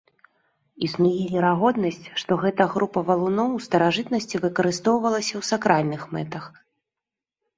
Існуе 0.85 1.25
верагоднасць, 1.33 1.99
што 2.21 2.37
гэта 2.45 2.67
група 2.75 3.03
валуноў 3.09 3.49
у 3.57 3.61
старажытнасці 3.67 4.41
выкарыстоўвалася 4.45 5.31
ў 5.37 5.41
сакральных 5.51 6.01
мэтах. 6.17 6.43